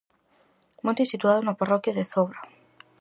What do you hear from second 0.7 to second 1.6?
Monte situado na